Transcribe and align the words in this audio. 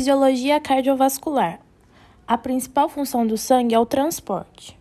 Fisiologia 0.00 0.58
cardiovascular. 0.58 1.60
A 2.26 2.38
principal 2.38 2.88
função 2.88 3.26
do 3.26 3.36
sangue 3.36 3.74
é 3.74 3.78
o 3.78 3.84
transporte. 3.84 4.74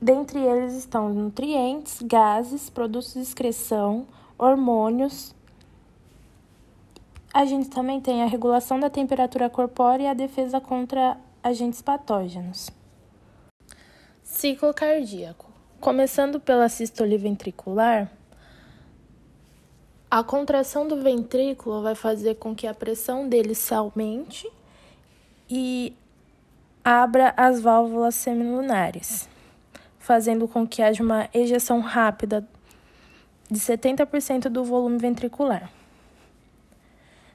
Dentre 0.00 0.38
eles 0.38 0.74
estão 0.74 1.12
nutrientes, 1.12 2.00
gases, 2.00 2.70
produtos 2.70 3.14
de 3.14 3.18
excreção, 3.22 4.06
hormônios. 4.38 5.34
A 7.32 7.44
gente 7.44 7.68
também 7.68 8.00
tem 8.00 8.22
a 8.22 8.26
regulação 8.26 8.78
da 8.78 8.88
temperatura 8.88 9.50
corpórea 9.50 10.04
e 10.04 10.06
a 10.06 10.14
defesa 10.14 10.60
contra 10.60 11.16
agentes 11.42 11.82
patógenos. 11.82 12.70
Ciclo 14.22 14.72
cardíaco. 14.72 15.50
Começando 15.80 16.38
pela 16.38 16.68
sístole 16.68 17.18
ventricular, 17.18 18.08
a 20.14 20.22
contração 20.22 20.86
do 20.86 21.02
ventrículo 21.02 21.82
vai 21.82 21.96
fazer 21.96 22.36
com 22.36 22.54
que 22.54 22.68
a 22.68 22.72
pressão 22.72 23.28
dele 23.28 23.52
se 23.52 23.74
aumente 23.74 24.48
e 25.50 25.92
abra 26.84 27.34
as 27.36 27.60
válvulas 27.60 28.14
semilunares, 28.14 29.28
fazendo 29.98 30.46
com 30.46 30.64
que 30.64 30.80
haja 30.82 31.02
uma 31.02 31.28
ejeção 31.34 31.80
rápida 31.80 32.46
de 33.50 33.58
70% 33.58 34.42
do 34.42 34.62
volume 34.62 34.98
ventricular. 34.98 35.68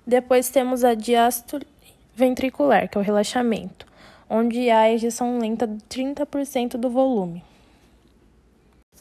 Depois 0.08 0.50
temos 0.50 0.86
a 0.86 0.94
diástole 0.94 1.68
ventricular, 2.16 2.88
que 2.88 2.98
é 2.98 3.02
o 3.02 3.04
relaxamento, 3.04 3.86
onde 4.30 4.70
há 4.70 4.90
ejeção 4.90 5.38
lenta 5.38 5.68
de 5.68 5.84
30% 5.84 6.78
do 6.78 6.90
volume. 6.90 7.44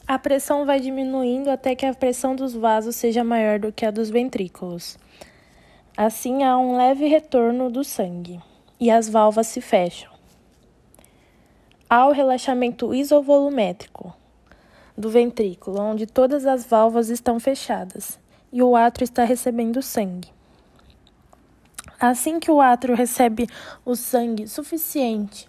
A 0.09 0.17
pressão 0.17 0.65
vai 0.65 0.79
diminuindo 0.79 1.51
até 1.51 1.75
que 1.75 1.85
a 1.85 1.93
pressão 1.93 2.35
dos 2.35 2.55
vasos 2.55 2.95
seja 2.95 3.23
maior 3.23 3.59
do 3.59 3.71
que 3.71 3.85
a 3.85 3.91
dos 3.91 4.09
ventrículos. 4.09 4.97
Assim, 5.95 6.43
há 6.43 6.57
um 6.57 6.75
leve 6.75 7.05
retorno 7.05 7.69
do 7.69 7.83
sangue 7.83 8.41
e 8.79 8.89
as 8.89 9.07
válvulas 9.07 9.45
se 9.45 9.61
fecham. 9.61 10.11
Há 11.87 12.07
o 12.07 12.11
relaxamento 12.11 12.91
isovolumétrico 12.91 14.11
do 14.97 15.11
ventrículo, 15.11 15.79
onde 15.79 16.07
todas 16.07 16.43
as 16.47 16.65
válvulas 16.65 17.09
estão 17.09 17.39
fechadas 17.39 18.19
e 18.51 18.63
o 18.63 18.75
átrio 18.75 19.03
está 19.03 19.23
recebendo 19.23 19.79
sangue. 19.79 20.33
Assim 21.99 22.39
que 22.39 22.49
o 22.49 22.59
átrio 22.59 22.95
recebe 22.95 23.47
o 23.85 23.95
sangue 23.95 24.47
suficiente 24.47 25.47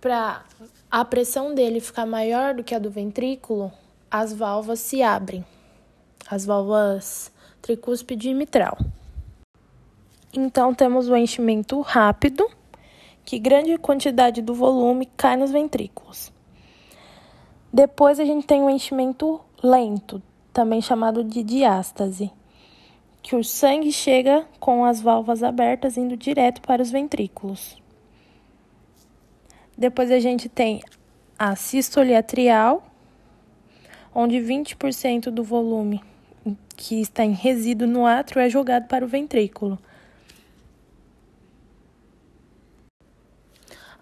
para 0.00 0.44
a 0.92 1.06
pressão 1.06 1.54
dele 1.54 1.80
ficar 1.80 2.04
maior 2.04 2.52
do 2.52 2.62
que 2.62 2.74
a 2.74 2.78
do 2.78 2.90
ventrículo, 2.90 3.72
as 4.10 4.30
válvulas 4.30 4.78
se 4.78 5.02
abrem, 5.02 5.42
as 6.28 6.44
válvulas 6.44 7.32
tricúspide 7.62 8.28
e 8.28 8.34
mitral. 8.34 8.76
Então 10.34 10.74
temos 10.74 11.08
o 11.08 11.16
enchimento 11.16 11.80
rápido, 11.80 12.46
que 13.24 13.38
grande 13.38 13.78
quantidade 13.78 14.42
do 14.42 14.52
volume 14.52 15.06
cai 15.16 15.34
nos 15.34 15.50
ventrículos. 15.50 16.30
Depois 17.72 18.20
a 18.20 18.24
gente 18.26 18.46
tem 18.46 18.62
o 18.62 18.68
enchimento 18.68 19.40
lento, 19.62 20.22
também 20.52 20.82
chamado 20.82 21.24
de 21.24 21.42
diástase, 21.42 22.30
que 23.22 23.34
o 23.34 23.42
sangue 23.42 23.90
chega 23.90 24.46
com 24.60 24.84
as 24.84 25.00
válvulas 25.00 25.42
abertas 25.42 25.96
indo 25.96 26.18
direto 26.18 26.60
para 26.60 26.82
os 26.82 26.90
ventrículos. 26.90 27.81
Depois 29.82 30.12
a 30.12 30.20
gente 30.20 30.48
tem 30.48 30.80
a 31.36 31.56
sístole 31.56 32.14
atrial, 32.14 32.86
onde 34.14 34.36
20% 34.36 35.24
do 35.24 35.42
volume 35.42 36.00
que 36.76 37.00
está 37.00 37.24
em 37.24 37.32
resíduo 37.32 37.88
no 37.88 38.06
átrio 38.06 38.40
é 38.40 38.48
jogado 38.48 38.86
para 38.86 39.04
o 39.04 39.08
ventrículo. 39.08 39.76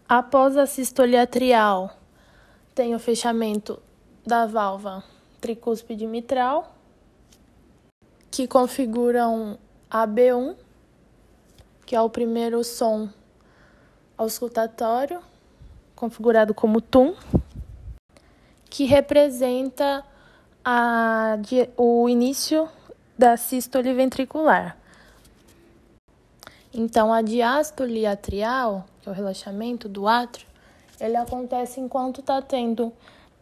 Após 0.06 0.54
a 0.58 0.66
sístole 0.66 1.16
atrial, 1.16 1.98
tem 2.74 2.94
o 2.94 2.98
fechamento 2.98 3.82
da 4.26 4.44
válvula 4.44 5.02
tricúspide 5.40 6.06
mitral, 6.06 6.76
que 8.30 8.46
configura 8.46 9.26
um 9.26 9.56
AB1, 9.90 10.56
que 11.86 11.96
é 11.96 12.00
o 12.02 12.10
primeiro 12.10 12.62
som 12.62 13.08
auscultatório, 14.18 15.22
configurado 16.00 16.54
como 16.54 16.80
TUM, 16.80 17.14
que 18.70 18.86
representa 18.86 20.02
a, 20.64 21.36
o 21.76 22.08
início 22.08 22.66
da 23.18 23.36
sístole 23.36 23.92
ventricular. 23.92 24.78
Então, 26.72 27.12
a 27.12 27.20
diástole 27.20 28.06
atrial, 28.06 28.86
que 29.02 29.10
é 29.10 29.12
o 29.12 29.14
relaxamento 29.14 29.90
do 29.90 30.08
átrio, 30.08 30.46
ele 30.98 31.18
acontece 31.18 31.78
enquanto 31.80 32.20
está 32.20 32.40
tendo 32.40 32.90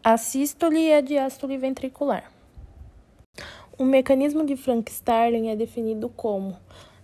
a 0.02 0.16
sístole 0.16 0.80
e 0.80 0.92
a 0.94 1.00
diástole 1.00 1.56
ventricular. 1.58 2.28
O 3.78 3.84
mecanismo 3.84 4.44
de 4.44 4.56
Frank-Starling 4.56 5.50
é 5.50 5.54
definido 5.54 6.08
como 6.08 6.58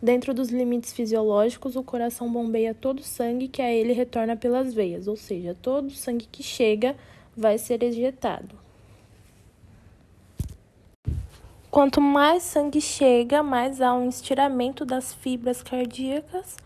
Dentro 0.05 0.35
dos 0.35 0.51
limites 0.51 0.93
fisiológicos, 0.93 1.77
o 1.77 1.83
coração 1.83 2.31
bombeia 2.31 2.75
todo 2.75 2.99
o 2.99 3.03
sangue 3.03 3.49
que 3.49 3.63
a 3.63 3.73
ele 3.73 3.95
retorna 3.95 4.37
pelas 4.37 4.75
veias, 4.75 5.09
ou 5.09 5.17
seja, 5.17 5.57
todo 5.63 5.87
o 5.87 5.91
sangue 5.91 6.29
que 6.31 6.43
chega 6.43 6.95
vai 7.35 7.57
ser 7.57 7.83
ejetado. 7.83 8.55
Quanto 11.71 12.03
mais 12.03 12.43
sangue 12.43 12.83
chega, 12.83 13.43
mais 13.43 13.81
há 13.81 13.95
um 13.95 14.07
estiramento 14.07 14.85
das 14.85 15.15
fibras 15.15 15.63
cardíacas 15.63 16.59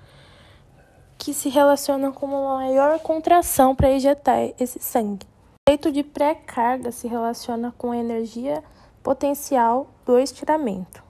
que 1.17 1.33
se 1.33 1.49
relacionam 1.49 2.11
com 2.11 2.27
uma 2.27 2.57
maior 2.57 2.99
contração 2.99 3.73
para 3.73 3.93
ejetar 3.93 4.53
esse 4.59 4.81
sangue. 4.81 5.25
O 5.25 5.71
efeito 5.71 5.93
de 5.93 6.03
pré-carga 6.03 6.91
se 6.91 7.07
relaciona 7.07 7.73
com 7.79 7.93
a 7.93 7.99
energia 7.99 8.65
potencial 9.01 9.89
do 10.05 10.19
estiramento 10.19 11.07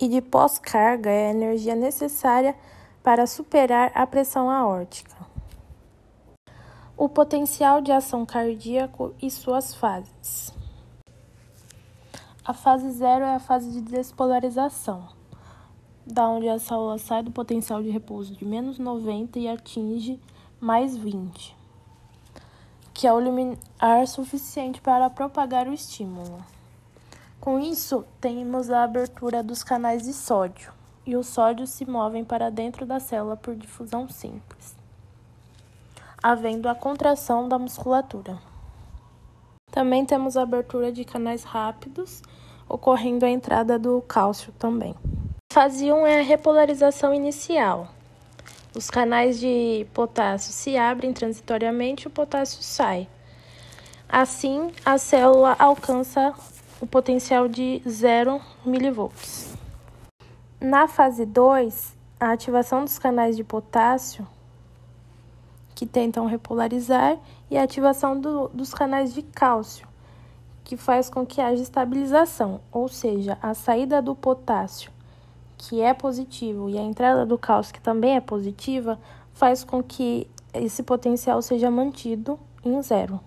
e 0.00 0.08
de 0.08 0.22
pós-carga 0.22 1.10
é 1.10 1.28
a 1.28 1.30
energia 1.30 1.76
necessária 1.76 2.56
para 3.02 3.26
superar 3.26 3.92
a 3.94 4.06
pressão 4.06 4.48
aórtica. 4.48 5.14
O 6.96 7.08
potencial 7.08 7.80
de 7.82 7.92
ação 7.92 8.24
cardíaco 8.24 9.14
e 9.20 9.30
suas 9.30 9.74
fases. 9.74 10.52
A 12.42 12.54
fase 12.54 12.90
zero 12.92 13.24
é 13.24 13.34
a 13.34 13.40
fase 13.40 13.70
de 13.70 13.82
despolarização, 13.82 15.08
da 16.06 16.26
onde 16.28 16.48
a 16.48 16.58
célula 16.58 16.98
sai 16.98 17.22
do 17.22 17.30
potencial 17.30 17.82
de 17.82 17.90
repouso 17.90 18.34
de 18.34 18.44
menos 18.44 18.78
90 18.78 19.38
e 19.38 19.48
atinge 19.48 20.18
mais 20.58 20.96
20, 20.96 21.56
que 22.92 23.06
é 23.06 23.12
o 23.12 23.20
limiar 23.20 24.06
suficiente 24.06 24.80
para 24.80 25.10
propagar 25.10 25.68
o 25.68 25.74
estímulo. 25.74 26.42
Com 27.40 27.58
isso, 27.58 28.04
temos 28.20 28.70
a 28.70 28.84
abertura 28.84 29.42
dos 29.42 29.62
canais 29.62 30.02
de 30.02 30.12
sódio, 30.12 30.70
e 31.06 31.16
os 31.16 31.26
sódios 31.26 31.70
se 31.70 31.88
movem 31.88 32.22
para 32.22 32.50
dentro 32.50 32.84
da 32.84 33.00
célula 33.00 33.34
por 33.34 33.56
difusão 33.56 34.06
simples, 34.10 34.76
havendo 36.22 36.68
a 36.68 36.74
contração 36.74 37.48
da 37.48 37.58
musculatura. 37.58 38.38
Também 39.72 40.04
temos 40.04 40.36
a 40.36 40.42
abertura 40.42 40.92
de 40.92 41.02
canais 41.02 41.42
rápidos, 41.42 42.20
ocorrendo 42.68 43.24
a 43.24 43.30
entrada 43.30 43.78
do 43.78 44.02
cálcio 44.02 44.52
também. 44.58 44.94
Fase 45.50 45.90
1 45.90 46.06
é 46.06 46.20
a 46.20 46.22
repolarização 46.22 47.14
inicial. 47.14 47.88
Os 48.76 48.90
canais 48.90 49.40
de 49.40 49.86
potássio 49.94 50.52
se 50.52 50.76
abrem 50.76 51.14
transitoriamente 51.14 52.04
e 52.04 52.08
o 52.08 52.10
potássio 52.10 52.62
sai. 52.62 53.08
Assim, 54.06 54.70
a 54.84 54.98
célula 54.98 55.56
alcança 55.58 56.34
o 56.80 56.86
potencial 56.86 57.46
de 57.46 57.82
0 57.86 58.40
mV. 58.64 59.10
Na 60.58 60.88
fase 60.88 61.26
2, 61.26 61.96
a 62.18 62.32
ativação 62.32 62.84
dos 62.84 62.98
canais 62.98 63.36
de 63.36 63.44
potássio, 63.44 64.26
que 65.74 65.84
tentam 65.84 66.26
repolarizar, 66.26 67.18
e 67.50 67.58
a 67.58 67.62
ativação 67.62 68.18
do, 68.18 68.48
dos 68.48 68.72
canais 68.72 69.12
de 69.12 69.22
cálcio, 69.22 69.86
que 70.64 70.76
faz 70.76 71.10
com 71.10 71.26
que 71.26 71.40
haja 71.40 71.62
estabilização, 71.62 72.60
ou 72.72 72.88
seja, 72.88 73.36
a 73.42 73.52
saída 73.52 74.00
do 74.00 74.14
potássio, 74.14 74.90
que 75.58 75.82
é 75.82 75.92
positivo, 75.92 76.70
e 76.70 76.78
a 76.78 76.82
entrada 76.82 77.26
do 77.26 77.36
cálcio, 77.36 77.74
que 77.74 77.80
também 77.80 78.16
é 78.16 78.20
positiva, 78.20 78.98
faz 79.34 79.64
com 79.64 79.82
que 79.82 80.26
esse 80.54 80.82
potencial 80.82 81.42
seja 81.42 81.70
mantido 81.70 82.38
em 82.64 82.80
zero. 82.82 83.20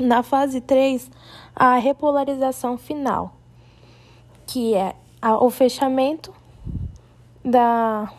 Na 0.00 0.22
fase 0.22 0.62
3, 0.62 1.10
a 1.54 1.74
repolarização 1.74 2.78
final, 2.78 3.34
que 4.46 4.74
é 4.74 4.94
o 5.38 5.50
fechamento 5.50 6.32
da, 7.44 8.10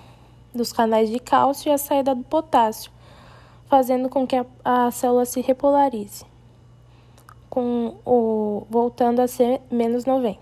dos 0.54 0.72
canais 0.72 1.10
de 1.10 1.19
cálcio 1.19 1.69
e 1.69 1.74
a 1.74 1.80
saída 1.80 2.13
do 2.13 2.24
potássio, 2.24 2.92
fazendo 3.66 4.10
com 4.10 4.28
que 4.28 4.36
a, 4.36 4.45
a 4.63 4.92
célula 4.92 5.25
se 5.25 5.42
repolarize, 5.42 6.24
com 7.50 7.95
o, 8.06 8.68
voltando 8.69 9.19
a 9.19 9.27
ser 9.27 9.60
menos 9.72 10.06
90. 10.06 10.39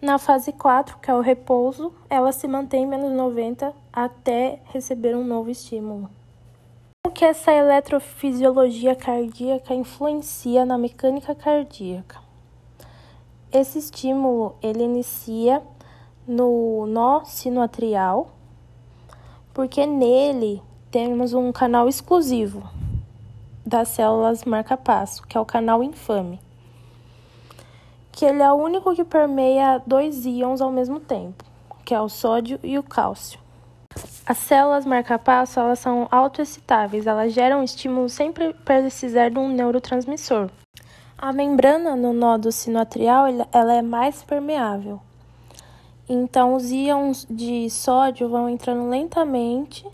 Na 0.00 0.16
fase 0.16 0.52
4, 0.52 0.98
que 0.98 1.10
é 1.10 1.14
o 1.14 1.20
repouso, 1.20 1.92
ela 2.08 2.30
se 2.30 2.46
mantém 2.46 2.86
menos 2.86 3.10
90 3.10 3.74
até 3.92 4.60
receber 4.66 5.16
um 5.16 5.24
novo 5.24 5.50
estímulo. 5.50 6.08
Como 7.10 7.18
que 7.18 7.24
essa 7.24 7.50
eletrofisiologia 7.50 8.94
cardíaca 8.94 9.74
influencia 9.74 10.64
na 10.64 10.78
mecânica 10.78 11.34
cardíaca? 11.34 12.20
Esse 13.50 13.80
estímulo 13.80 14.54
ele 14.62 14.84
inicia 14.84 15.60
no 16.24 16.86
nó 16.86 17.24
sinoatrial, 17.24 18.28
porque 19.52 19.86
nele 19.86 20.62
temos 20.88 21.34
um 21.34 21.50
canal 21.50 21.88
exclusivo 21.88 22.62
das 23.66 23.88
células 23.88 24.44
marca-passo, 24.44 25.26
que 25.26 25.36
é 25.36 25.40
o 25.40 25.44
canal 25.44 25.82
infame 25.82 26.38
que 28.12 28.24
ele 28.24 28.40
é 28.40 28.52
o 28.52 28.54
único 28.54 28.94
que 28.94 29.02
permeia 29.02 29.82
dois 29.84 30.24
íons 30.24 30.60
ao 30.60 30.70
mesmo 30.70 31.00
tempo, 31.00 31.44
que 31.84 31.92
é 31.92 32.00
o 32.00 32.08
sódio 32.08 32.60
e 32.62 32.78
o 32.78 32.84
cálcio. 32.84 33.40
As 34.30 34.38
células 34.38 34.86
marca-passo 34.86 35.58
elas 35.58 35.80
são 35.80 36.06
autoexcitáveis, 36.08 37.04
elas 37.04 37.32
geram 37.32 37.64
estímulo 37.64 38.08
sem 38.08 38.32
precisar 38.32 39.28
de 39.28 39.36
um 39.36 39.48
neurotransmissor. 39.48 40.48
A 41.18 41.32
membrana 41.32 41.96
no 41.96 42.12
nódo 42.12 42.52
sinoatrial 42.52 43.26
ela 43.50 43.74
é 43.74 43.82
mais 43.82 44.22
permeável. 44.22 45.00
Então, 46.08 46.54
os 46.54 46.70
íons 46.70 47.26
de 47.28 47.68
sódio 47.70 48.28
vão 48.28 48.48
entrando 48.48 48.88
lentamente 48.88 49.84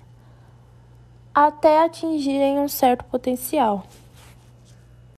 até 1.35 1.83
atingirem 1.83 2.59
um 2.59 2.69
certo 2.69 3.07
potencial. 3.07 3.85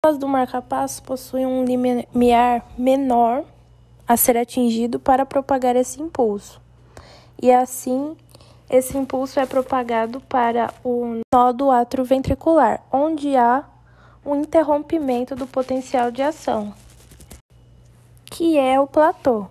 As 0.06 0.16
do 0.16 0.28
marca-passo 0.28 1.02
possuem 1.02 1.44
um 1.44 1.64
limiar 1.64 2.64
menor 2.78 3.44
a 4.06 4.16
ser 4.16 4.36
atingido 4.36 5.00
para 5.00 5.26
propagar 5.26 5.74
esse 5.74 6.00
impulso. 6.00 6.60
E 7.42 7.50
assim, 7.50 8.16
esse 8.70 8.98
impulso 8.98 9.40
é 9.40 9.46
propagado 9.46 10.20
para 10.20 10.72
o 10.84 11.22
nódo 11.32 11.70
atroventricular, 11.70 12.82
onde 12.92 13.34
há 13.34 13.64
um 14.24 14.36
interrompimento 14.36 15.34
do 15.34 15.46
potencial 15.46 16.10
de 16.10 16.20
ação, 16.20 16.74
que 18.26 18.58
é 18.58 18.78
o 18.78 18.86
platô, 18.86 19.46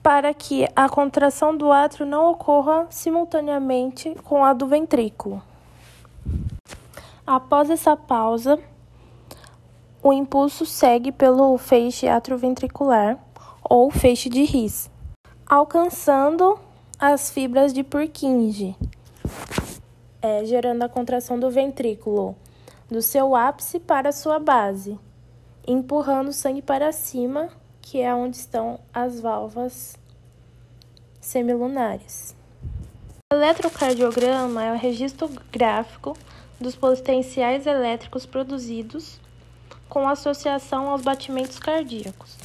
para 0.00 0.32
que 0.32 0.68
a 0.76 0.88
contração 0.88 1.56
do 1.56 1.72
átrio 1.72 2.06
não 2.06 2.30
ocorra 2.30 2.86
simultaneamente 2.88 4.14
com 4.22 4.44
a 4.44 4.52
do 4.52 4.66
ventrículo. 4.66 5.42
Após 7.26 7.68
essa 7.68 7.96
pausa, 7.96 8.60
o 10.02 10.12
impulso 10.12 10.64
segue 10.64 11.10
pelo 11.10 11.56
feixe 11.58 12.06
atroventricular 12.06 13.18
ou 13.62 13.90
feixe 13.90 14.28
de 14.28 14.42
His, 14.42 14.90
alcançando 15.46 16.60
as 17.12 17.28
fibras 17.28 17.74
de 17.74 17.84
Purkinje, 17.84 18.74
é, 20.22 20.42
gerando 20.46 20.84
a 20.84 20.88
contração 20.88 21.38
do 21.38 21.50
ventrículo 21.50 22.34
do 22.90 23.02
seu 23.02 23.36
ápice 23.36 23.78
para 23.78 24.10
sua 24.10 24.38
base, 24.38 24.98
empurrando 25.66 26.28
o 26.28 26.32
sangue 26.32 26.62
para 26.62 26.92
cima, 26.92 27.50
que 27.82 28.00
é 28.00 28.14
onde 28.14 28.38
estão 28.38 28.80
as 28.90 29.20
válvulas 29.20 29.98
semilunares. 31.20 32.34
O 33.30 33.36
eletrocardiograma 33.36 34.64
é 34.64 34.72
o 34.72 34.78
registro 34.78 35.28
gráfico 35.52 36.16
dos 36.58 36.74
potenciais 36.74 37.66
elétricos 37.66 38.24
produzidos 38.24 39.20
com 39.90 40.08
associação 40.08 40.88
aos 40.88 41.02
batimentos 41.02 41.58
cardíacos. 41.58 42.38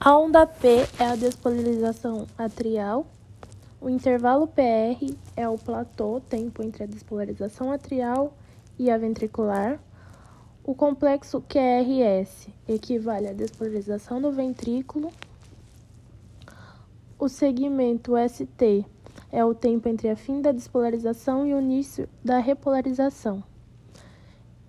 A 0.00 0.18
onda 0.18 0.44
P 0.44 0.88
é 0.98 1.04
a 1.04 1.14
despolarização 1.14 2.26
atrial, 2.36 3.06
o 3.80 3.88
intervalo 3.90 4.46
PR 4.46 5.14
é 5.36 5.48
o 5.48 5.58
platô, 5.58 6.20
tempo 6.28 6.62
entre 6.62 6.84
a 6.84 6.86
despolarização 6.86 7.70
atrial 7.70 8.32
e 8.78 8.90
a 8.90 8.98
ventricular. 8.98 9.78
O 10.64 10.74
complexo 10.74 11.42
QRS 11.42 12.48
equivale 12.66 13.28
à 13.28 13.32
despolarização 13.32 14.20
do 14.20 14.32
ventrículo. 14.32 15.12
O 17.18 17.28
segmento 17.28 18.12
ST 18.28 18.84
é 19.30 19.44
o 19.44 19.54
tempo 19.54 19.88
entre 19.88 20.08
a 20.08 20.16
fim 20.16 20.40
da 20.40 20.52
despolarização 20.52 21.46
e 21.46 21.54
o 21.54 21.60
início 21.60 22.08
da 22.24 22.38
repolarização. 22.38 23.44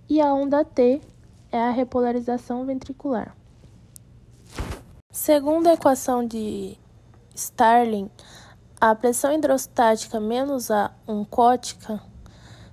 E 0.09 0.21
a 0.21 0.33
onda 0.33 0.63
T 0.63 1.01
é 1.51 1.59
a 1.59 1.71
repolarização 1.71 2.65
ventricular. 2.65 3.35
Segundo 5.11 5.67
a 5.67 5.73
equação 5.73 6.25
de 6.25 6.77
Starling, 7.33 8.09
a 8.79 8.93
pressão 8.93 9.33
hidrostática 9.33 10.19
menos 10.19 10.69
a 10.69 10.91
oncótica 11.07 11.99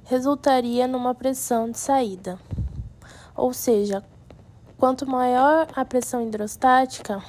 resultaria 0.05 0.87
numa 0.87 1.15
pressão 1.15 1.71
de 1.71 1.79
saída. 1.79 2.39
Ou 3.35 3.55
seja, 3.55 4.05
quanto 4.77 5.09
maior 5.09 5.67
a 5.75 5.83
pressão 5.83 6.21
hidrostática, 6.21 7.23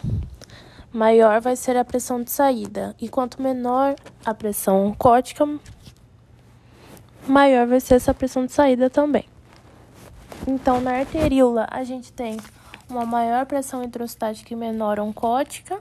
maior 0.91 1.39
vai 1.39 1.55
ser 1.55 1.77
a 1.77 1.85
pressão 1.85 2.21
de 2.21 2.29
saída, 2.29 2.93
e 2.99 3.07
quanto 3.07 3.41
menor 3.41 3.95
a 4.25 4.33
pressão 4.33 4.87
oncótica, 4.87 5.47
maior 7.25 7.65
vai 7.65 7.79
ser 7.79 7.95
essa 7.95 8.13
pressão 8.13 8.45
de 8.45 8.51
saída 8.51 8.89
também. 8.89 9.23
Então, 10.45 10.81
na 10.81 10.99
arteríola, 10.99 11.65
a 11.71 11.85
gente 11.85 12.11
tem 12.11 12.37
uma 12.89 13.05
maior 13.05 13.45
pressão 13.45 13.81
hidrostática 13.81 14.53
e 14.53 14.57
menor 14.57 14.99
oncótica, 14.99 15.79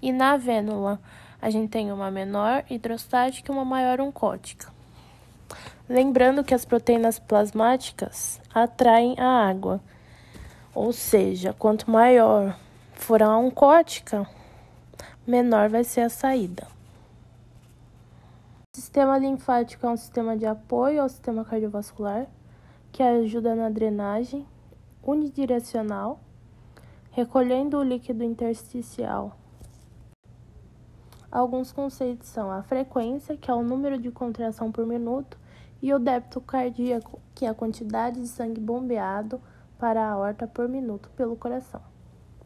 e 0.00 0.12
na 0.12 0.36
vênula, 0.36 1.00
a 1.44 1.50
gente 1.50 1.68
tem 1.68 1.92
uma 1.92 2.10
menor 2.10 2.64
hidrostática 2.70 3.52
e 3.52 3.54
uma 3.54 3.66
maior 3.66 4.00
oncótica. 4.00 4.72
Lembrando 5.86 6.42
que 6.42 6.54
as 6.54 6.64
proteínas 6.64 7.18
plasmáticas 7.18 8.40
atraem 8.54 9.14
a 9.20 9.46
água, 9.46 9.78
ou 10.74 10.90
seja, 10.90 11.52
quanto 11.52 11.90
maior 11.90 12.58
for 12.94 13.22
a 13.22 13.36
oncótica, 13.36 14.26
menor 15.26 15.68
vai 15.68 15.84
ser 15.84 16.00
a 16.00 16.08
saída. 16.08 16.66
O 18.74 18.80
sistema 18.80 19.18
linfático 19.18 19.84
é 19.84 19.90
um 19.90 19.98
sistema 19.98 20.38
de 20.38 20.46
apoio 20.46 21.02
ao 21.02 21.10
sistema 21.10 21.44
cardiovascular 21.44 22.26
que 22.90 23.02
ajuda 23.02 23.54
na 23.54 23.68
drenagem 23.68 24.46
unidirecional, 25.02 26.20
recolhendo 27.10 27.76
o 27.76 27.82
líquido 27.82 28.24
intersticial. 28.24 29.36
Alguns 31.34 31.72
conceitos 31.72 32.28
são 32.28 32.48
a 32.48 32.62
frequência, 32.62 33.36
que 33.36 33.50
é 33.50 33.54
o 33.54 33.60
número 33.60 33.98
de 33.98 34.08
contração 34.08 34.70
por 34.70 34.86
minuto, 34.86 35.36
e 35.82 35.92
o 35.92 35.98
débito 35.98 36.40
cardíaco, 36.40 37.20
que 37.34 37.44
é 37.44 37.48
a 37.48 37.54
quantidade 37.54 38.20
de 38.20 38.28
sangue 38.28 38.60
bombeado 38.60 39.40
para 39.76 40.00
a 40.00 40.12
aorta 40.12 40.46
por 40.46 40.68
minuto 40.68 41.10
pelo 41.16 41.34
coração. 41.34 41.93